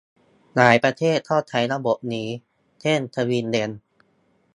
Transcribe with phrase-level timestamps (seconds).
[0.55, 2.29] หลายประเทศก็ใช้ระบบนี้
[2.81, 3.71] เช่น สวีเดน